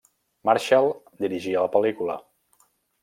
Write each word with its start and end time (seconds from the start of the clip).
Marshall 0.49 0.89
dirigiria 1.25 1.67
la 1.67 1.71
pel·lícula. 1.77 2.17